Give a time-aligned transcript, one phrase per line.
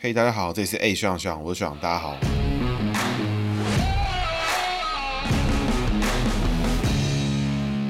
[0.00, 2.16] 嘿，大家好，这里是 A 学长学长，我是学长，大家好。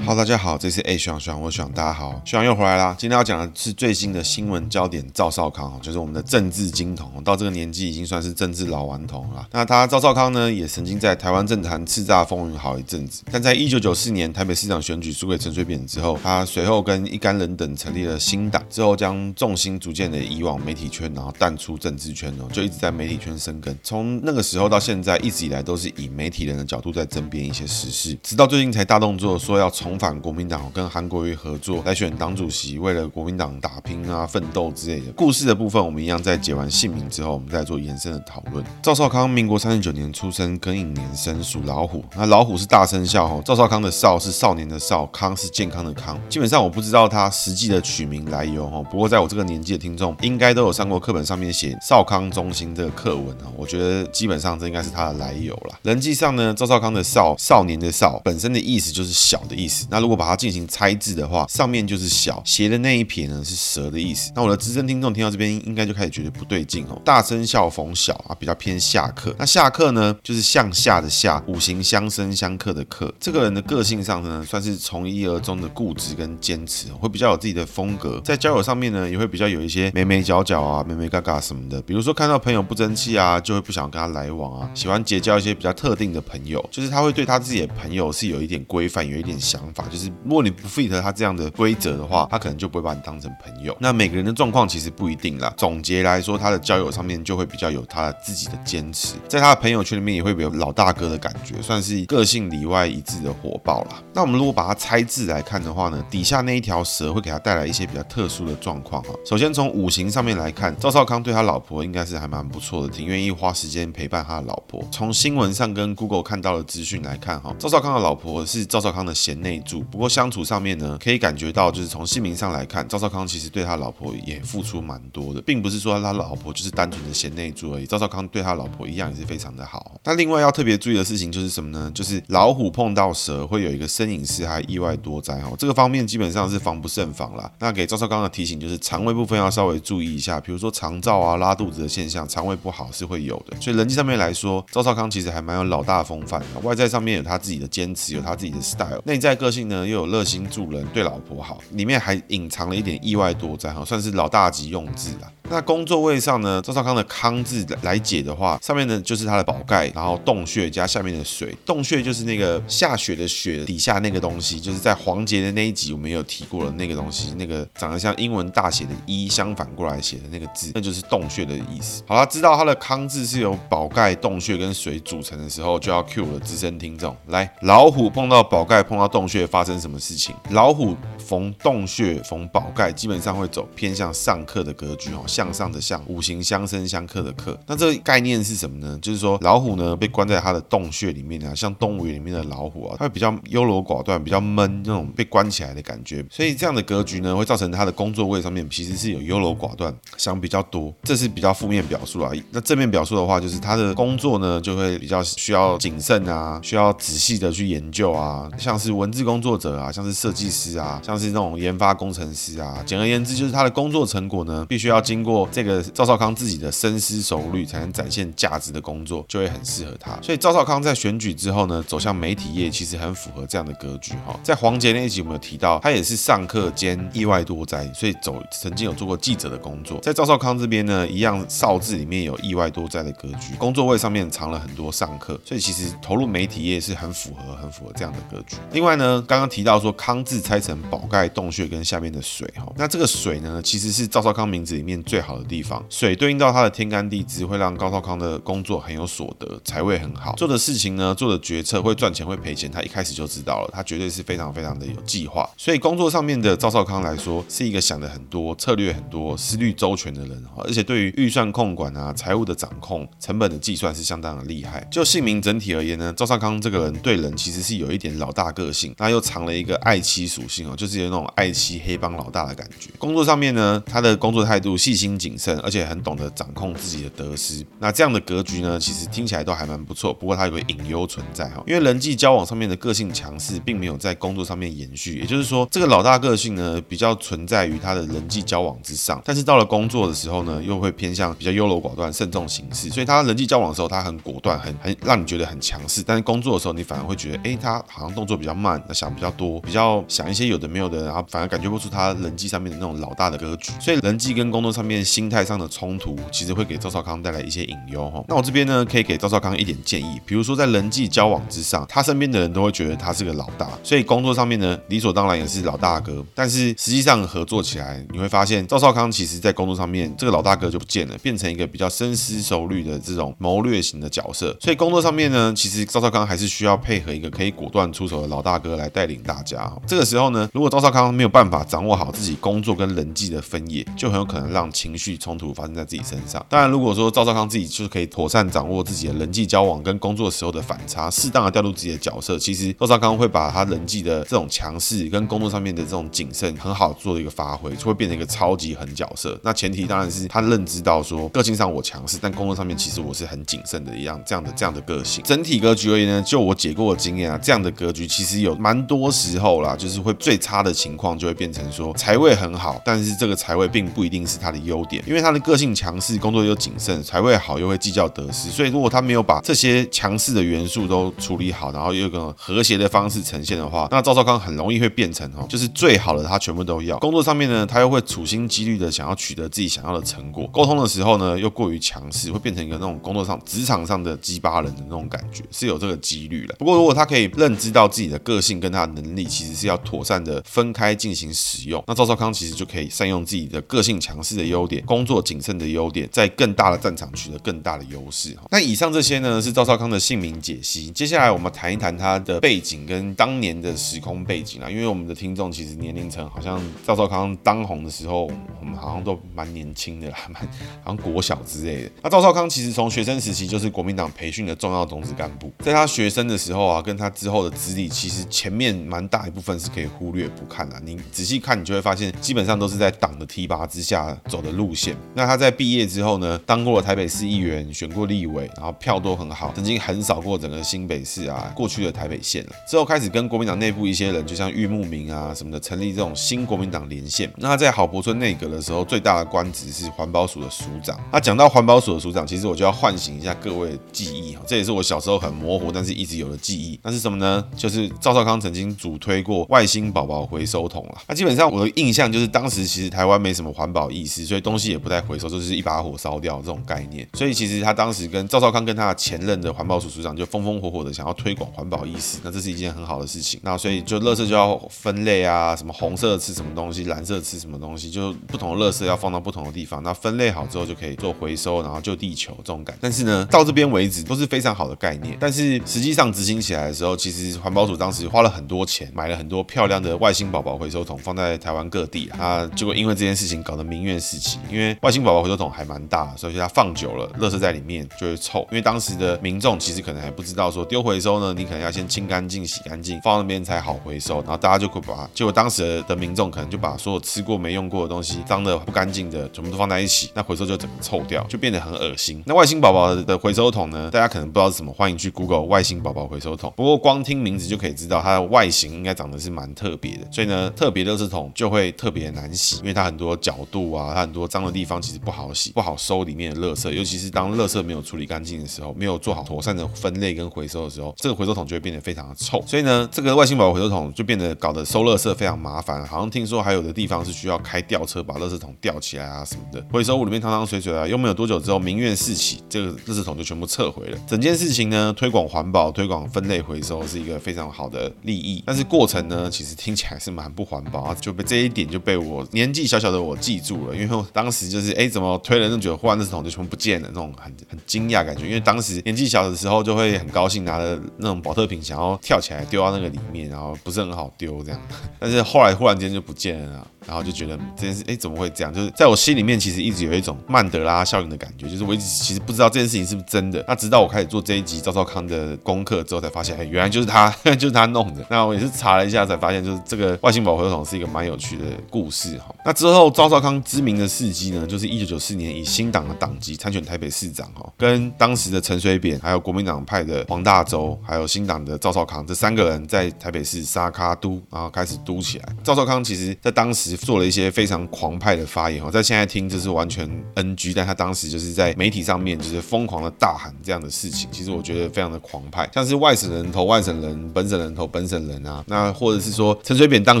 [0.08, 2.96] 好，大家好，这是 A 学长学长，我是学长，大家好，学长又回来啦。
[2.98, 9.46] 今天要讲的是最新的新闻焦点，赵少康，就是我们的政治金童，到这个年纪已经算是政治老顽童了。
[9.52, 13.22] 那他赵少康呢，也曾经在台湾政坛叱咤风云好一阵子。
[13.30, 23.78] 但在一九九四年台北市长选举输给陈水扁之后，他随后跟一干人等成立了新党，之后将重心逐渐的移往媒体圈，然后淡出政治圈哦，就一直在媒体圈生根。
[23.82, 29.97] 从那个时候到现在，一直以来都是以媒体人的角度在争辩一些时事，直到最近才大动作说要重。
[29.98, 38.64] 反国民党跟韩国瑜合作来选党主席，为了国民党打拼啊、奋斗之类的故事的部分，我们一样在解完姓名之后，我们再做延伸的讨论。
[38.82, 42.04] 赵少康，民国三十九年出生，庚寅年生，属老虎。
[42.16, 43.42] 那老虎是大生肖哦。
[43.44, 46.18] 赵少康的少是少年的少，康是健康的康。
[46.28, 48.84] 基本上我不知道他实际的取名来由哦。
[48.90, 53.52] 不过在我这个年纪的听众，应该都有上过课本上面写少康中心这个课文哦。
[53.56, 55.78] 我觉得基本上这应该是他的来由了。
[55.82, 59.86] 人际上呢，赵少康的少，少年的少，本身的意思就是小的意思。
[59.90, 64.30] 那如果把它进行拆字的话，上面就是小，斜的那一撇呢是蛇的意思。
[64.34, 67.00] 那我的资深听众听到这边，应该就开始觉得不对劲哦。
[67.04, 69.34] 大生肖逢小啊，比较偏下克。
[69.38, 73.12] 那下克呢，就是向下的下，五行相生相克的克。
[73.18, 78.20] 这个人的个性上呢，算是从一而终的固执跟坚持，会比较有自己的风格。
[78.24, 81.80] 在交友上面呢，也会比较有一些眉眉角角啊、眉眉嘎嘎什么的。
[81.82, 90.08] 比如说看到朋友不争气啊，就会不想跟他来往啊，喜欢结交一些比较特定的朋友，就是他会对他自己的朋友是有一点规范，有一点想法，就是。
[90.24, 93.76] 如果你不 fit 他这样的规则的话，他可能就不会把你当成朋友。
[93.80, 95.52] 那每个人的状况其实不一定啦。
[95.56, 104.02] 总结来说，他的交友上面就会比较有他自己的坚持，在他的朋友圈里面也会有老大哥的感觉，算是个性里外一致的火爆啦。
[104.12, 109.10] 那我们如果把它拆字来看的话呢，底下那一条蛇会给他带来一些比较特殊的状况哈。
[109.24, 114.86] 首先从五行上面来看，赵少康对他老婆应该是还蛮不错的，挺愿意花时间陪伴他的老婆。
[114.90, 127.86] 从新闻上跟 Google 看到的资讯来看哈，赵少康的老婆是赵少康的贤内助，不过相处上面呢，可以感觉到，就是从姓名上来看，赵少康其实对他老婆也付出蛮多的，并不是说他老婆就是单纯的贤内助而已。
[127.86, 129.92] 赵少康对他老婆一样也是非常的好。
[130.02, 131.92] 那另外要特别注意的事情就是什么呢？
[131.94, 135.52] 就是老虎碰到蛇会有一个身影是还、意外多灾哈。
[135.58, 137.50] 这个方面基本上是防不胜防啦。
[137.58, 143.60] 那给赵少康的提醒就是肠胃部分要稍微注意一下，比如说肠燥啊、拉肚子的现象，肠胃不好是会有的。
[143.60, 146.60] 所以人际上面来说，赵少康其实还蛮有老大风范的。
[146.62, 155.32] 外在上面有他自己的坚持，有他自己的 style，内在个性呢又有热心助人，对老婆好，里面还隐藏了一点意外多灾哈，算是老大级用字了。
[155.50, 172.02] 那工作位上呢，赵少康的康字来解的话，上面呢就是他的宝盖，然后洞穴加下面的水，洞穴就是那个下雪的雪底下那个东西，就是在黄杰的那一集我们有提过的那个东西，那个长得像英文大写的一相反过来写的那个字，那就是洞穴的意思。
[172.06, 180.34] 好了，知道他的康字是由宝盖、洞穴跟水组成的时候，就要 cue 了资深听众来，老虎碰到宝盖碰到洞穴发生什么事情？
[180.50, 185.24] 老虎逢洞穴逢宝盖，基本上会走偏向上克的格局哦。
[185.38, 188.98] 向上的向，五行相生相克的克，那这个概念是什么呢？
[189.00, 196.26] 就是说老虎呢被关在它的洞穴里面啊，像动物园里面的老虎啊，它会比较优柔寡断，比较闷那种被关起来的感觉。
[196.28, 202.32] 所以这样的格局呢，会造成他的工作位上面其实是有优柔寡断，想比较多，这是比较负面表述啊。
[202.50, 212.82] 那正面表述的话，就是他的工作呢就会比较需要谨慎啊，需要仔细的去研究啊，像是文字工作者啊，像是设计师啊，像是那种研发工程师啊。
[212.84, 215.48] 简而言之，就是他的工作成果呢，必须要经过。
[215.50, 220.18] 这个赵少康自己的深思熟虑，才能展现价值的工作，就会很适合他。
[220.22, 224.38] 所以赵少康在选举之后呢，走向媒体业，其实很符合这样的格局哈。
[224.42, 230.00] 在黄杰那一集我们有提到，他也是上课兼意外多灾，所以走曾经有做过记者的工作。
[230.00, 238.56] 在赵少康这边呢，一样少字里面有意外多灾的格局，工作位上面藏了很多上课，所以其实投入媒体业是很符合、很符合这样的格局。
[238.72, 245.17] 另外呢，刚刚提到说康字拆成宝盖、洞穴跟下面的水哈，那这个水呢，其实是赵少康名字里面最。
[245.18, 255.50] 最好的地方，水对应到他的天干地支，会让赵少康的工作很有所得，财位很好，做的事情呢，做的决策会赚钱会赔钱，他一开始就知道了，他绝对是非常非常的有计划。
[255.56, 264.86] 所以工作上面的赵少康来说，是一个想的很多、策略很多、思虑周全的人，而且对于预算控管啊、财务的掌控、成本的计算是相当的厉害。
[264.88, 272.90] 就姓名整体而言呢，赵少康这个人对人其实是有一点老大个性，那又藏了一个爱妻属性哦，就是有那种爱妻黑帮老大的感觉。
[272.98, 275.07] 工作上面呢，他的工作态度细心。
[275.08, 277.64] 心谨慎，而且很懂得掌控自己的得失。
[277.78, 280.12] 那这样的格局呢，其实听起来都还蛮不错。
[280.12, 285.18] 不过它有个隐忧存在哈，因为人际交往上面的个性强势，并没有在工作上面延续。
[285.18, 292.90] 也就是说，这个老大个性呢，比较存在于他的人际交往之上，但是到了工作的时候呢，又会偏向比较优柔寡断、慎重行事。
[292.90, 296.02] 所以他人际交往的时候，他很果断，很很让你觉得很强势。
[296.06, 303.72] 但是工作的时候，你反而会觉得，哎，他好像动作比较慢，想比较多，比较想一些有的没有的，然后反而感觉不出他人际上面的那种老大的格局。
[303.80, 308.24] 所以人际跟工作上面面心态上的冲突，其实会给赵少康带来一些隐忧哈。
[308.26, 316.24] 那我这边呢，可以给赵少康一点建议，比如说在人际交往之上，他身边的人都会觉得他是个老大，所以工作上面呢，理所当然也是老大哥。
[316.34, 324.56] 但是实际上合作起来，你会发现赵少康其实在工作上面，这个老大哥就不见了，变成一个比较深思熟虑的这种谋略型的角色。
[324.60, 329.70] 所以工作上面呢，其实赵少康还是需要配合一个可以果断出手的老大哥来带领大家。
[329.86, 336.44] 这个时候呢，如果赵少康没有办法掌握好自己工作跟人际的分野，就很有可能让情绪冲突发生在自己身上。
[336.48, 349.36] 当然，如果说赵少康自己就是可以妥善掌握自己的人际交往跟工作时候的反差，适当的调度自己的角色，其实赵少康会把他人际的这种强势跟工作上面的这种谨慎很好做的一个发挥，就会变成一个超级狠角色。
[349.42, 355.24] 那前提当然是他认知到说，个性上我强势，但工作上面其实我是很谨慎的一样这样的这样的个性。
[355.24, 376.98] 整体格局而言呢，就我解过的经验啊，这样的格局其实有蛮多时候啦，就是会最差的情况就会变成说财位很好，但是这个财位并不一定是他的优点，因为他的个性强势，工作又谨慎，财位好又会计较得失，所以如果他没有把这些强势的元素都处理好，然后又有个和谐的方式呈现的话，那赵少康很容易会变成哦，就是最好的他全部都要。
[376.98, 386.54] 工作上面呢，他又会处心积虑的想要取得自己想要的成果，沟通的时候呢，又过于强势，会变成一个那种工作上职场上的鸡巴人的那种感觉，是有这个几率的。
[386.58, 398.36] 不过如果他可以认知到自己的个性跟他的能力其实是要妥善的分开进行使用，那赵少康其实就可以善用自己的个性强势的优优点，工作谨慎的优点，在更大的战场取得更大的优势。
[398.50, 400.90] 那以上这些呢，是赵少康的姓名解析。
[400.90, 408.24] 接下来我们谈一谈他的背景跟当年的时空背景啊，因为我们的听众其实年龄层好像赵少康当红的时候，
[408.60, 410.42] 我们好像都蛮年轻的啦， 蛮
[410.82, 411.90] 好像国小之类的。
[412.02, 420.80] 那赵少康其实从学生时期就是国民党培训的重要种子干部，在他学生的时候啊，跟他之后的资历，其实前面蛮大一部分是可以忽略不看的。
[420.84, 424.96] 你仔细看，你就会发现，基本上都是在党的提拔之下走的路线。
[425.14, 432.52] 那他在毕业之后呢，当过了台北市议员，选过立委，然后票都很好，曾经横扫过整个新北市啊，过去的台北县了。
[432.68, 437.30] 之后开始跟国民党内部一些人，就像玉木明啊什么的，成立这种新国民党连线。
[437.36, 440.98] 那他在郝柏村内阁的时候，最大的官职是环保署的署长。
[441.12, 446.78] 那讲到环保署的署长，其实我就要唤醒一下各位的记忆哈，这也是我小时候很模糊，但是一直有的记忆。
[446.82, 447.44] 那是什么呢？
[447.56, 450.98] 就是赵少康曾经主推过外星宝宝回收桶了。
[451.06, 457.08] 那基本上我的印象就是，当时其实台湾没什么环保意识，所以东西也不太回收，就是一把火烧掉这种概念。
[457.14, 463.40] 所以其实他当时跟赵少康跟他的前任的环保署署长就风风火火的想要推广环保意识，那这是一件很好的事情。
[463.42, 469.82] 那所以就垃圾就要分类啊，什么红色吃什么东西，蓝色吃什么东西，就不同的垃圾要放到不同的地方。
[469.82, 472.76] 那分类好之后就可以做回收，然后救地球这种感。
[472.80, 482.08] 但是呢，到这边为止都是非常好的概念，但是实际上执行起来的时候，其实环保署当时花了很多钱，买了很多漂亮的外星宝宝回收桶，放在台湾各地。
[482.18, 488.40] 啊，结果因为这件事情搞得民怨四起，因为外星宝宝回收桶还蛮大，所以它放久了，垃圾在里面就会臭。
[488.50, 494.16] 因为当时的民众其实可能还不知道说丢回收呢，你可能要先清干净、洗干净，放那边才好回收。
[494.22, 502.22] 然后大家就会把它，结果当时的民众可能就把所有吃过没用过的东西、脏的不干净的全部都放在一起，那回收就整个臭掉，就变得很恶心。
[502.26, 506.52] 那外星宝宝的回收桶呢，大家可能不知道是什么，欢迎去 Google 外星宝宝回收桶。
[506.56, 522.42] 不过光听名字就可以知道它的外形应该长得是蛮特别的，所以呢，特别垃圾桶就会特别难洗，因为它很多角度啊，它很多多脏的地方其实不好洗，不好收里面的垃圾，尤其是当垃圾没有处理干净的时候，没有做好妥善的分类跟回收的时候，这个回收桶就会变得非常的臭。
[522.44, 533.98] 所以呢，这个外星宝回收桶就变得搞得收垃圾非常麻烦，好像听说还有的地方是需要开吊车把垃圾桶吊起来啊什么的，回收物里面汤汤水水啊，又没有多久之后民怨四起，这个垃圾桶就全部撤回了。
[534.08, 548.26] 整件事情呢，推广环保、推广分类回收是一个非常好的利益，但是过程呢，其实听起来是蛮不环保啊，就被这一点就被我年纪小小的我记住了，因为当时就是哎，怎么推了那么久，忽然垃圾桶就全部不见了，那种很很惊讶感觉。
[548.26, 554.60] 因为当时年纪小的时候，就会很高兴拿着那种保特瓶，想要跳起来丢到那个里面，然后不是很好丢这样。
[554.98, 556.66] 但是后来忽然间就不见了。
[556.88, 558.52] 然后就觉得这件事，哎，怎么会这样？
[558.52, 563.44] 就是在我心里面，其实一直有一种曼德拉效应的感觉，就是我一直其实不知道这件事情是不是真的。
[563.46, 568.04] 那直到我开始做这一集赵少康的功课之后，才发现，哎，原来就是他， 就是他弄的。
[568.08, 572.34] 那我也是查了一下，才发现就是这个外星保回头筒是一个蛮有趣的故事哈。
[572.44, 585.36] 那之后赵少康知名的事迹呢，就是一九九四年以新党的党籍参选台北市长哈，跟当时的陈水扁，还有国民党派的黄大洲，还有新党的赵少康这三个人在台北市沙卡都，然后开始都起来。
[585.42, 600.00] 赵少康其实在当时做了一些非常狂派的发言哈，在现在听这是完全 NG，但他当时就是在媒体上面就是疯狂的大喊这样的事情，其实我觉得非常的狂派，像是外省人投外省人，本省人投本省人啊，那或者是说陈水扁当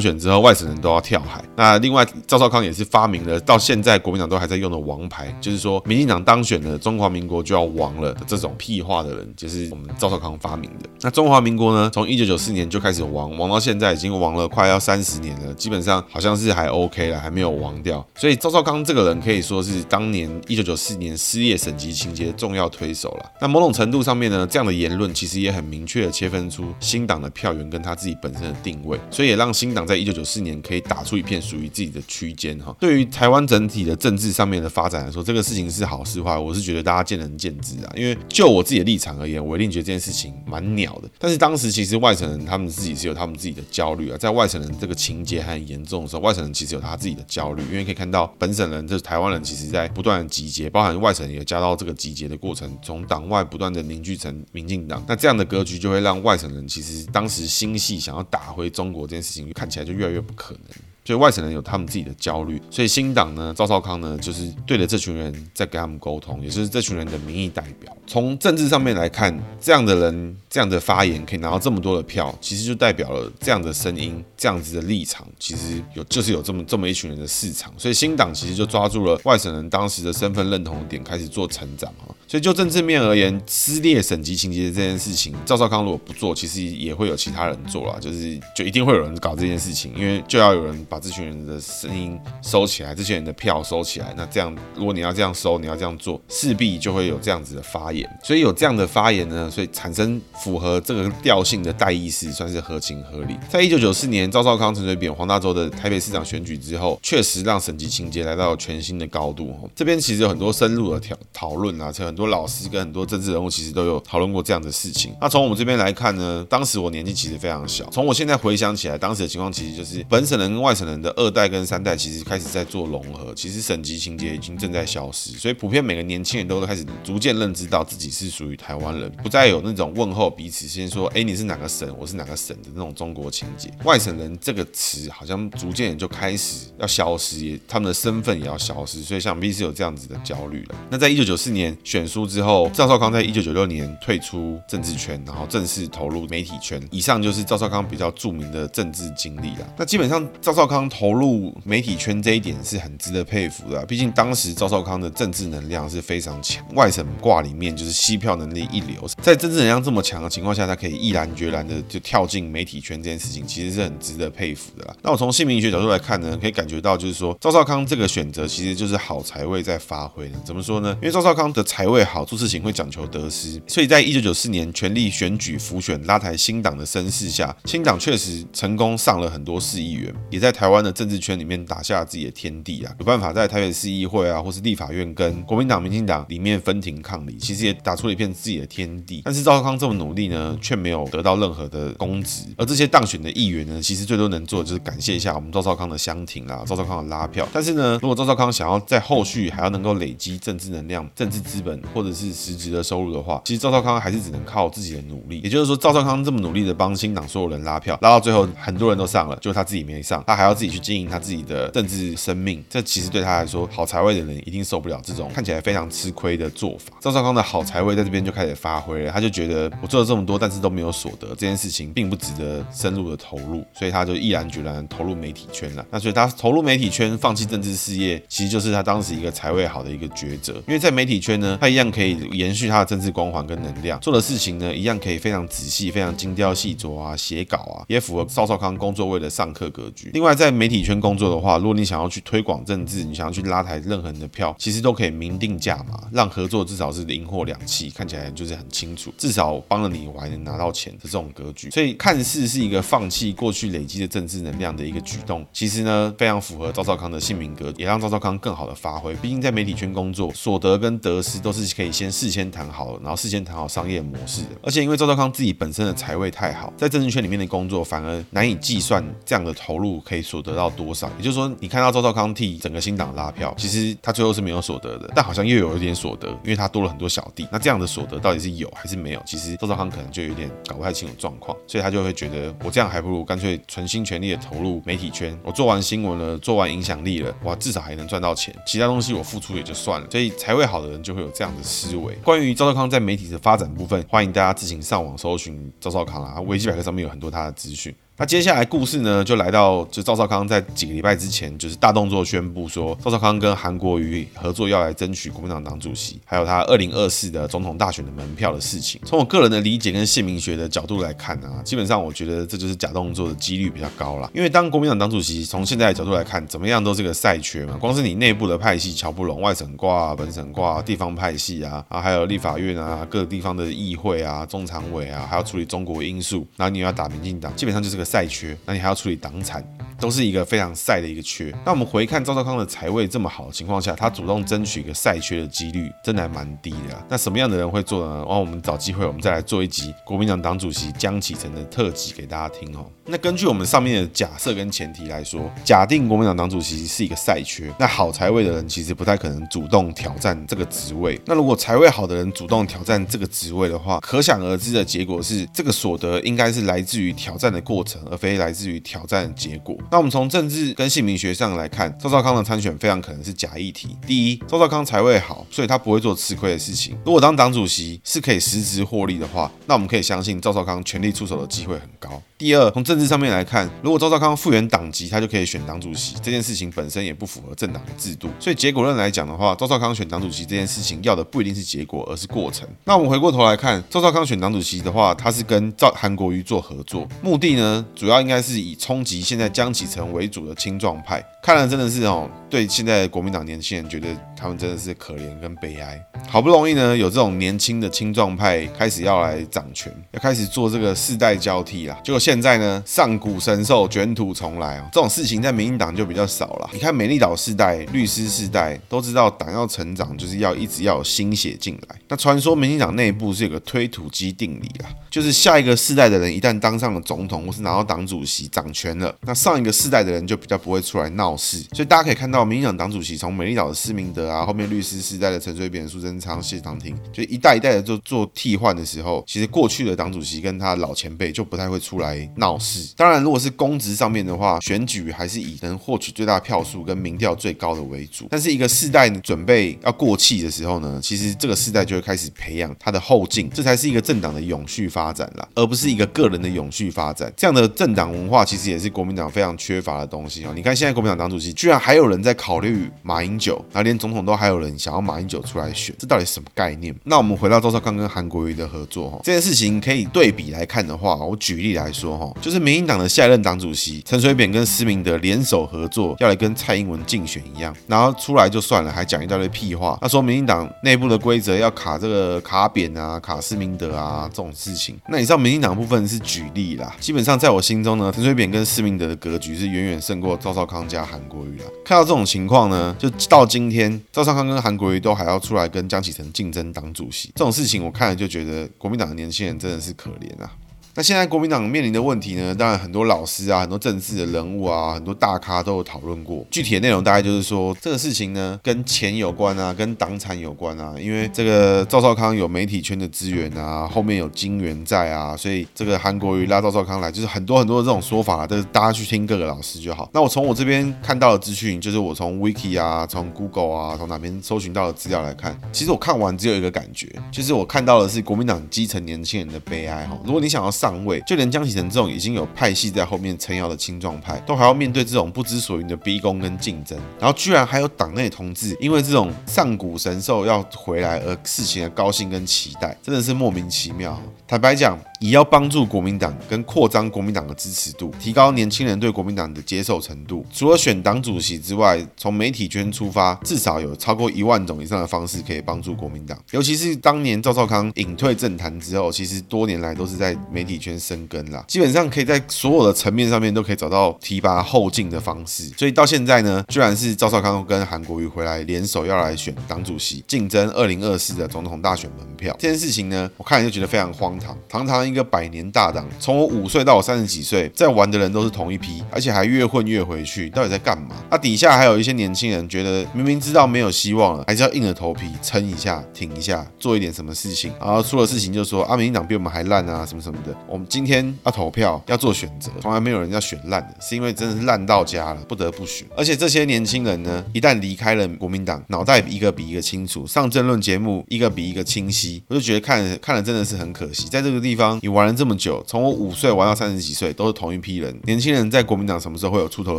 [0.00, 1.42] 选之后，外省人都要跳海。
[1.56, 10.88] 那另外赵少康也是发明了到现在国民党都还在用的王牌，就是说民进党当选了，中华民国就要亡了的这种屁话的人，就是我们赵少康发明的。
[11.00, 18.06] 那中华民国呢，从一九九四年就开始亡，亡到现在已经亡了快要三十年了，基本上好像是还 OK 了，还没有亡掉。
[18.16, 23.32] 所以赵少康这个人可以说是当年一九九四年失业省级情节的重要推手了。
[23.40, 32.74] 那某种程度上面呢，这样的言论其实也很明确的切分出新党的票源跟他自己本身的定位，所以也让新党在一九九四年可以打出一片属于自己的区间哈。
[32.78, 37.92] 对于台湾整体的政治上面的发展来说，这个事情是好是坏，我是觉得大家见仁见智啊。
[37.96, 41.08] 因为就我自己的立场而言，我一定觉得这件事情蛮鸟的。
[41.18, 55.04] 但是当时其实外省人他们自己是有他们自己的焦虑啊，在外省人这个情节还很严重的时候，外省人其实有他自己的焦虑，因为可以看到本省人就是台湾人，其实在不断的集结，包含外省也加到这个集结的过程，从党外不断的凝聚成民进党。
[55.06, 60.87] 那这样的格局就会让外省人其实当时心系想要打回中国这件事情，看起来就越来越不可能。
[61.08, 67.96] 所以外省人有他们自己的焦虑，所以新党呢，赵少康呢，就是对着这群人在跟他们沟通，也就是这群人的民意代表。
[68.06, 77.72] 从政治上面来看，这样的人这样的发言可以拿到这么多的票，其实就代表了这样的声音、这样子的立场，其实有就是有这么这么一群人的市场。
[77.78, 82.14] 所以新党其实就抓住了外省人当时的身份认同点，开始做成长哈。
[82.26, 90.97] 所以就政治面而言，撕裂省级情结的这件事情，赵少康如果不做，其实也会有其他人做啦，就是就一定会有人搞这件事情，因为就要有人把。
[90.98, 98.08] 这群人的声音收起来，这些人的票收起来，那这样，如果你要这样收，你要这样做，势必就会有这样子的发言。
[98.22, 103.36] 所以有这样的发言呢，所以产生符合这个调性的代议士，算是合情合理。
[103.48, 109.48] 在一九九四年赵少康、陈水扁、黄大洲的台北市长选举之后，确实让省级情结来到全新的高度。
[109.74, 115.14] 这边其实有很多深入的讨讨论啊，且很多老师跟很多政治人物其实都有讨论过这样的事情。
[115.20, 133.68] 那从我们这边来看呢，当时我年纪其实非常小，从我现在回想起来，当时的情况其实就是本省人跟外省人的二代跟三代其实开始在做融合，其实省级情节已经正在消失，所以普遍每个年轻人都开始逐渐认知到自己是属于台湾人，不再有那种问候彼此，先说哎，你是哪个省，我是哪个省的那种中国情节。
[133.84, 140.76] 外省人这个词好像逐渐就开始要消失，他们的身份也要消失，所以想必是有这样子的焦虑了。
[140.90, 146.80] 那在一九九四年选书之后，赵少康在一九九六年退出政治圈，然后正式投入媒体圈。
[146.90, 149.74] 以上就是赵少康比较著名的政治经历了。
[149.76, 164.94] 那基本上赵少康投入媒体圈这一点是很值得佩服的，毕竟当时赵少康的政治能量是非常强，外省挂里面就是吸票能力一流，在政治能量这么强的情况下，他可以毅然决然的就跳进媒体圈这件事情，其实是很值得佩服的啦。
[165.02, 170.38] 那我从姓名学角度来看呢，可以感觉到就是说赵少康这个选择其实就是好财位在发挥的。
[170.44, 170.94] 怎么说呢？
[171.00, 189.22] 因为赵少康的财位好，做事情会讲求得失，所以在一九九四年全力选举浮选拉抬新党的声势下，新党确实成功上了很多市议员，也在台湾的政治圈里面打下自己的天地啊，有办法在台北市议会啊，或是立法院跟国民党、民进党里面分庭抗礼，其实也打出了一片自己的天地。
[189.24, 192.42] 但是赵少康这么努力呢，却没有得到任何的公职。
[192.56, 197.46] 而这些当选的议员呢，其实最多能做的就是感谢一下我们赵少康的相挺啊，赵少康的拉票。
[197.52, 205.38] 但是呢，如果赵少康想要在后续还要能够累积政治能量、政治资本或者是实质的收入的话，其实赵少康还是只能靠自己的努力。
[205.44, 216.92] 也就是说，赵少康这么努力的帮新党所有人拉票，拉到最后很多人都上了，就他自己没上，他还要自己去经营他自己的政治生命，这其实对他来说，好财位的人一定受不了这种看起来非常吃亏的做法。
[217.00, 225.84] 赵少康的好财位在这边就开始发挥了，他就觉得我做了这么多，但是都没有所得，这件事情并不值得深入的投入，所以他就毅然决然投入媒体圈了。
[225.90, 230.54] 那所以他投入媒体圈，放弃政治事业，其实就是他当时一个财位好的一个抉择。
[230.66, 240.10] 因为在媒体圈呢，他一样可以延续他的政治光环跟能量，做的事情呢，一样可以非常仔细、非常精雕细琢啊，写稿啊，也符合赵少康工作位的上课格局。
[240.12, 251.70] 另外，在媒体圈工作的话，如果你想要去推广政治，你想要去拉抬任何人的票，其实都可以明定价码，让合作至少是银货两訖，看起来就是很清楚，至少帮了你，我还能拿到钱的这种格局。
[251.70, 259.12] 所以看似是一个放弃过去累积的政治能量的一个举动，其实呢非常符合赵少康的姓名格，也让赵少康更好的发挥。
[259.16, 264.50] 毕竟在媒体圈工作，所得跟得失都是可以先事先谈好，然后事先谈好商业模式的。
[264.62, 271.10] 而且因为赵少康自己本身的财位太好，在政治圈里面的工作反而难以计算这样的投入可以所得到多少。
[271.16, 277.48] 也就是说，你看到赵少康替整个新党拉票，其实他最后是没有所得的，但好像又有一点所得，因为他多了很多小弟。
[277.50, 279.22] 那这样的所得到底是有还是没有？
[279.24, 285.36] 其实赵少康可能就有点搞不太清楚状况，所以他就会觉得我这样还不如干脆全心全力的投入媒体圈。
[285.42, 290.06] 我做完新闻了，做完影响力了，哇，至少还能赚到钱，其他东西我付出也就算了。
[290.10, 292.14] 所以财位好的人就会有这样的思维。
[292.24, 297.94] 关于赵少康在媒体的发展部分，欢迎大家自行上网搜寻赵少康啊，维基百科上面有很多他的资讯。
[298.20, 309.00] 那接下来故事呢，就来到就赵少康在几个礼拜之前，就是大动作宣布说，赵少康跟韩国瑜合作要来争取国民党党主席，还有他二零二四的总统大选的门票的事情。
[309.04, 314.28] 从我个人的理解跟姓名学的角度来看啊，基本上我觉得这就是假动作的几率比较高啦。
[314.34, 317.76] 因为当国民党党主席，从现在的角度来看，怎么样都是个赛缺嘛。
[317.76, 328.56] 光是你内部的派系乔不拢，外省挂、本省挂、地方派系啊，啊还有立法院啊、各个地方的议会啊、中常委啊，还要处理中国因素，然后你又要打民进党，基本上就是个赛缺。
[328.64, 329.62] 那你还要处理党产，
[330.00, 331.54] 都是一个非常赛的一个缺。
[331.66, 337.06] 那我们回看赵少康的财位这么好的情况下，他主动争取一个赛缺的几率真的还蛮低的。
[337.10, 338.16] 那什么样的人会做呢？
[338.16, 342.86] 然后我们找机会，我们再来做一集国民党党主席江启臣的特辑给大家听哦。
[343.10, 351.20] 那根据我们上面的假设跟前提来说，假定国民党党主席是一个赛缺，那好财位的人其实不太可能主动挑战这个职位。
[351.26, 359.76] 那如果财位好的人主动挑战这个职位的话，可想而知的结果是，这个所得应该是来自于挑战的过程，而非来自于挑战的结果。
[359.90, 363.96] 那我们从政治跟姓名学上来看，赵少康的参选非常可能是假议题。
[364.06, 366.96] 第一，赵少康财位好，所以他不会做吃亏的事情。
[367.04, 372.22] 如果当党主席是可以实质获利的话，那我们可以相信赵少康全力出手的机会很高。
[372.38, 378.28] 第二，从政治上面来看，如果赵少康复原党籍，他就可以选党主席，这件事情本身也不符合政党的制度。
[378.38, 382.64] 所以结果论来讲的话，赵少康选党主席这件事情要的不一定是结果，而是过程。
[382.84, 391.20] 那我们回过头来看，赵少康选党主席的话，他是跟赵韩国瑜做合作，目的呢，主要应该是以冲击现在江启臣为主的青壮派。
[391.42, 396.00] 看了真的是哦，对现在国民党年轻人觉得他们真的是可怜跟悲哀。
[396.28, 401.98] 好不容易呢，有这种年轻的青壮派开始要来掌权，要开始做这个世代交替啦。
[402.04, 406.68] 结果现在呢，上古神兽卷土重来哦，这种事情在民进党就比较少了。
[406.74, 411.96] 你看美丽岛世代、律师世代都知道，党要成长就是要一直要有新血进来。
[412.06, 421.64] 那传说民进党内部是有个推土机定理啦，就是下一个世代的人一旦当上了总统或是拿到党主席掌权了，那上一个世代的人就比较不会出来闹事。
[421.72, 432.94] 所以大家可以看到，民进党党主席从美丽岛的施明德啊，后面律师世代的陈水扁、苏贞昌、谢长廷，就一代一代的做做替换的时候，其实过去的党主席跟他老前辈就不太会出来闹事。
[432.96, 438.26] 当然，如果是公职上面的话，选举还是以能获取最大票数跟民调最高的为主。
[438.30, 447.32] 但是一个世代准备要过气的时候呢，其实这个世代就会开始培养他的后劲，这才是一个政党的永续发展啦，而不是一个个人的永续发展。
[447.36, 450.52] 这样的政党文化其实也是国民党非常缺乏的东西哦。
[450.54, 456.94] 你看现在国民党党主席居然还有人在考虑马英九，然后连总统都还有人想要马英九出来选，这到底什么概念？
[457.04, 474.96] 那我们回到赵少康跟韩国瑜的合作哈，这件事情可以对比来看的话，我举例来说哈，就是民进党的下一任党主席陈水扁跟施明德联手合作，要来跟蔡英文竞选一样，然后出来就算了，还讲一大堆屁话，他说民进党内部的规则要卡这个卡扁啊，卡施明德啊这种事情。
[475.08, 481.66] 那你知道民进党部分是举例啦，基本上在我心中呢，陈水扁跟施明德的格局是远远胜过赵少康加韩国瑜啊。
[481.84, 490.50] 看到这种情况呢，就到今天，赵少康跟韩国瑜都还要出来跟江启臣竞争党主席，这种事情我看了就觉得国民党的年轻人真的是可怜啊。
[490.98, 492.52] 那现在国民党面临的问题呢？
[492.52, 496.44] 当然很多老师啊，很多政治的人物啊，很多大咖都有讨论过。
[496.50, 500.94] 具体的内容大概就是说，这个事情呢，跟钱有关啊，跟党产有关啊。
[500.98, 510.10] 因为这个赵少康有媒体圈的资源啊，后面有金援在啊，所以这个韩国瑜拉赵少康来，就是很多很多的这种说法啊，都是大家去听各个老师就好。
[510.12, 520.18] 那我从我这边看到的资讯，就是我从 Wiki 啊，从 Google 啊，从哪边搜寻到的资料来看，其实我看完只有一个感觉，就是我看到的是国民党基层年轻人的悲哀哈。
[520.24, 534.18] 如果你想要上上位，就连江启臣这种已经有派系在后面撑腰的青壮派，都还要面对这种不知所云的逼宫跟竞争，然后居然还有党内同志因为这种上古神兽要回来而事情的高兴跟期待，真的是莫名其妙。
[534.46, 546.38] 坦白讲，以要帮助国民党跟扩张国民党的支持度，提高年轻人对国民党的接受程度，除了选党主席之外，从媒体圈出发，至少有超过一万种以上的方式可以帮助国民党。
[546.52, 555.64] 尤其是当年赵少康隐退政坛之后，其实多年来都是在媒体圈生根啦，基本上可以在所有的层面上面都可以找到提拔后进的方式。
[555.76, 562.54] 所以到现在呢，居然是赵少康跟韩国瑜回来联手要来选党主席，竞争二零二四的总统大选门票。
[562.58, 564.56] 这件事情呢，我看了就觉得非常荒唐。
[564.68, 571.16] 堂堂一个百年大党，从我五岁到我三十几岁，在玩的人都是同一批，而且还越混越回去，到底在干嘛？
[571.30, 577.72] 那、啊、底下还有一些年轻人觉得明明知道没有希望了，还是要硬着头皮撑一下、挺一下，做一点什么事情。
[577.80, 580.54] 然后出了事情就说啊，民进党比我们还烂啊，什么什么的。
[580.68, 586.06] 我们今天要投票，要做选择，从来没有人要选烂的，是因为真的是烂到家了，不得不选。
[586.16, 594.28] 而且这些年轻人呢，一旦离开了国民党，脑袋一个比一个清楚，上政论节目一个比一个清晰，我就觉得看看了真的是很可惜。
[594.28, 598.14] 在这个地方，你玩了这么久，从我五岁玩到三十几岁，都是同一批人。
[598.24, 599.98] 年轻人在国民党什么时候会有出头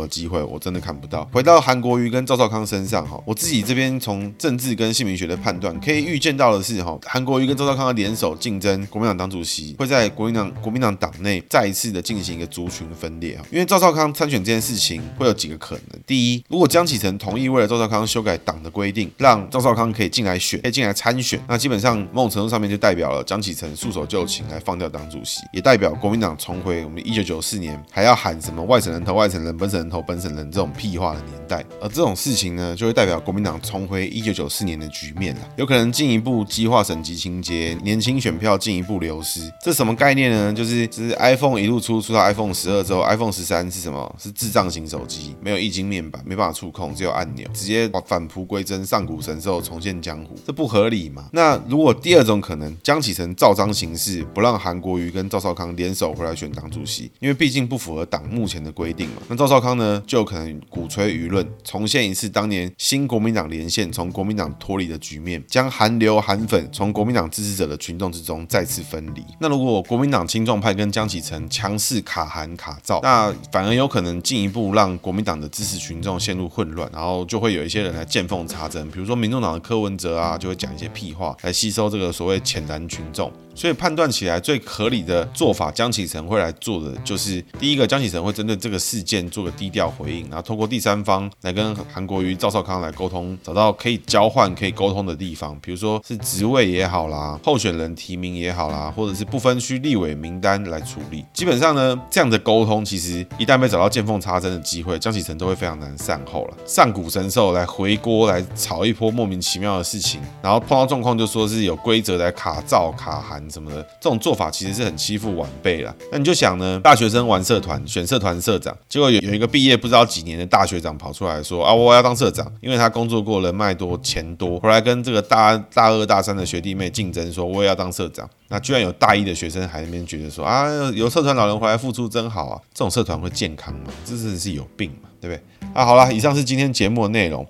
[0.00, 0.42] 的机会？
[0.42, 1.28] 我真的看不到。
[1.32, 13.44] 回到韩国瑜跟赵少康身上哈，我自己这边从政治跟姓名学的判断，可以预见到的是哈，韩国瑜跟赵少康的联手竞争国民党党主席，会在国民党国民党党内再一次的进行一个族群分裂哈。
[13.50, 31.64] 因为赵少康参选这件事情会有几个可能：第一，如果江启臣同意为了赵少康修改党的规定，让赵少康可以进来选，可以进来参选，那基本上某种程度上面就代表了江启臣束手就擒来放掉党主席，也代表国民党重回我们一九九四年还要喊什么外省人投外省人，本省人投本省人这种屁话的年代。
[31.80, 39.40] 而这种事情呢，就会代表国民党重回一九九四年的局面了，有可能进一步激化省级情节，年轻选票进一步流失。
[39.62, 40.39] 这什么概念呢？
[40.54, 44.16] 就是就是 iPhone 一路出出到 iPhone 十二之后，iPhone 十三是什么？
[44.18, 51.28] 是智障型手机，没有液晶面板，没办法触控，只有按钮，直接返璞归真，上古神兽重现江湖，这不合理嘛？
[51.32, 59.22] 那如果第二种可能，江启臣照章行事，不让韩国瑜跟赵少康联手回来选党主席，因为毕竟不符合党目前的规定嘛。
[59.28, 69.24] 那赵少康呢，就可能鼓吹舆论，重现一次当年新国民党连线从国民党脱离的局面，将韩流韩粉从国民党支持者的群众之中再次分离。
[69.40, 83.28] 那如果国民党青壮派跟江启臣强势卡韩卡赵，那反而有可能进一步让国民党的支持群众陷入混乱，然后就会有一些人来见缝插针，比如说民众党的柯文哲啊，就会讲一些屁话来吸收这个所谓浅蓝群众。
[83.60, 101.22] 所以判断起来最合理的做法，江启臣会来做的就是第一个，江启臣会针对这个事件做个低调回应，然后透过第三方来跟韩国瑜、赵少康来沟通，找到可以交换、可以沟通的地方，比如说是职位也好啦，候选人提名也好啦，或者是不分区立委名单来处理。
[101.34, 106.56] 基本上呢，这样的沟通其实一旦被找到见缝插针的机会，江启臣都会非常难善后了。
[106.64, 113.49] 上古神兽来回锅来炒一波莫名其妙的事情，然后碰到状况就说是有规则来卡赵卡韩。
[113.50, 115.94] 什么的这种做法其实是很欺负晚辈了。
[116.12, 128.28] 那你就想呢，大学生玩社团，选社团社长，结果有有一个毕业不知道几年的大学长跑出来说啊，我要当社长，因为他工作过，人脉多，钱多，后来跟这个大大二大三的学弟妹竞争，说我也要当社长。
[128.48, 133.90] 那居然有大一的学生还在那边觉得说啊，有社团老人回来付出真好啊，这种社团会健康吗？
[134.04, 135.42] 这真是有病嘛，对不对？
[135.72, 137.46] 啊，好了，以上是今天节目的内容。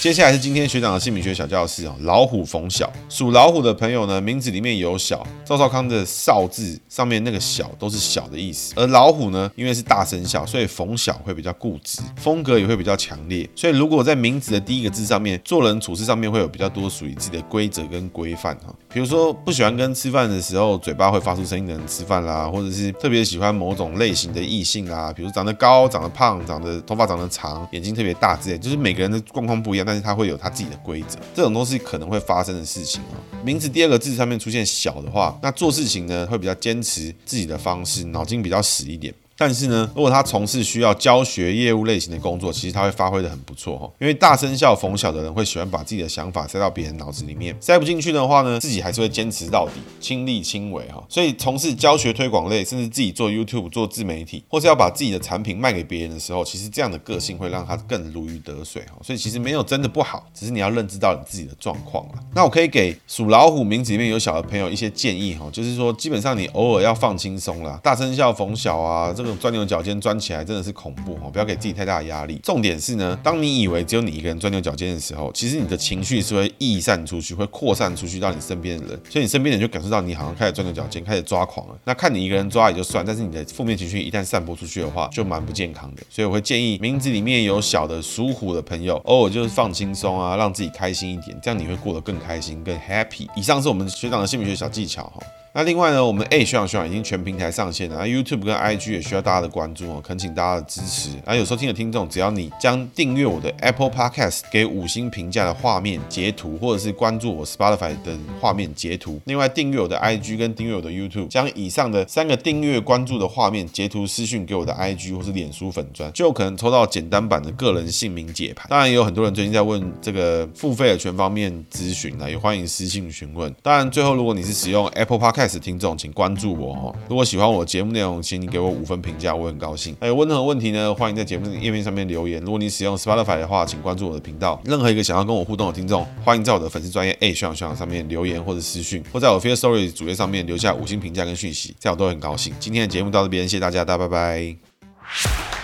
[0.00, 1.94] 接下来是今天学长的姓名学小教室哦。
[2.00, 5.26] 老虎逢小，属老虎的朋友呢，名字里面有小。
[5.44, 8.72] 赵少康的少字上面那个小都是小的意思。
[8.76, 13.46] 而老虎呢，因为是大生肖，所以逢小会比较固执，风格也会比较强烈。
[13.54, 18.74] 所以如果在名字的第一个字上面，做人处事上面会有比较多属于自己的规则跟规范哈。
[18.90, 29.89] 比如说不喜欢跟吃饭的时候嘴巴会发出声音的人吃饭啦，或者是特别喜欢某种类型的异性啦，比如长得高、长得胖、长得头发长得长、眼睛特别大之类，就是每个人的状况不一样。
[29.90, 33.18] 但是它会有它自己的规则，这种东西可能会发生的事情哦。
[33.44, 39.12] 名词第二个字上面出现小的话，那做事情呢会比较坚持自己的方式，脑筋比较死一点。
[39.40, 43.90] 但是呢，如果他从事需要教学业务类型的工作，其实他会发挥的很不错哈。
[43.98, 51.02] 因为大生肖逢小的人会喜欢把自己的想法塞到别人脑子里面，塞不进去的话呢，自己还是会坚持到底，亲力亲为哈。
[51.08, 58.98] 所以从事教学推广类，甚至自己做 YouTube 做自媒体，或是要把自己的产品卖给别人的时候，其实这样的个性会让他更如鱼得水哈。
[59.02, 62.12] 所以其实没有真的不好，只是你要认知到你自己的状况了。
[62.34, 67.80] 那我可以给属老虎名字里面有小的朋友一些建议哈，就是说基本上你偶尔要放轻松啦。
[67.82, 69.29] 大生肖逢小啊，这个。
[69.30, 72.40] 种钻牛角尖钻起来真的是恐怖哦，不要给自己太大的压力。
[72.42, 81.78] 重点是呢，当你以为只有你一个人钻牛角尖的时候，其实你的情绪是会溢散出去，会扩散出去到你身边的人，所以你身边的人就感受到你好像开始钻牛角尖，开始抓狂了。
[81.84, 86.02] 那看你一个人抓也就算，但是你的负面情绪一旦散播出去的话，就蛮不健康的。
[86.10, 93.28] 所以我会建议，名字里面有小的属虎的朋友，偶尔就是放轻松啊，让自己开心一点，这样你会过得更开心、更 happy。
[93.36, 95.20] 以上是我们学长的心理学小技巧哈。
[95.52, 101.10] 那另外呢，我们 A 学长学长已经全平台上线了，那 YouTube 跟 IG 也需要大家的关注哦，恳请大家的支持。
[101.26, 118.68] 那有收听的听众，只要你将订阅我的 Apple Podcast 给五星评价的画面截图，或者是关注我 Spotify 的画面截图，另外订阅我的 IG 跟订阅我的 YouTube，将以上的三个订阅关注的画面截图私讯给我的 IG 或是脸书粉砖，就有可能抽到简单版的个人姓名解盘。
[118.70, 123.52] 当然也有很多人最近在问这个付费的全方面咨询呢，也欢迎私信询问。
[123.64, 126.94] 当然最后如果你是使用 Apple Podcast 开始听众，请关注我哦。
[127.08, 129.96] 如果喜欢我节目内容，请你给我五分评价，我很高兴。
[129.98, 132.38] 还有任何问题呢，欢迎在节目页面上面留言。
[132.42, 134.60] 如果你使用 Spotify 的话，请关注我的频道。
[134.66, 142.52] 任何一个想要跟我互动的听众，欢迎在我的粉丝专业 A 学长学长上面留言或者私讯，或在我 Firstory 主页上面留下五星评价跟讯息，这样我都很高兴。
[142.60, 145.59] 今天的节目到这边，谢谢大家，大家拜拜。